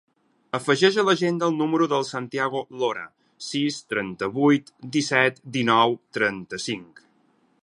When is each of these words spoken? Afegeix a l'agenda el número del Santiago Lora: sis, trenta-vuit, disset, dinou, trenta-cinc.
Afegeix 0.59 0.95
a 1.01 1.03
l'agenda 1.09 1.49
el 1.51 1.59
número 1.59 1.89
del 1.91 2.07
Santiago 2.07 2.63
Lora: 2.79 3.05
sis, 3.51 3.79
trenta-vuit, 3.93 4.75
disset, 4.97 5.41
dinou, 5.61 5.99
trenta-cinc. 6.21 7.09